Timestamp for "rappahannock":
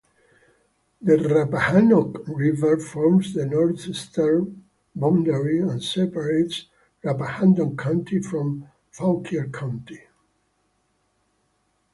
1.15-2.27, 7.03-7.77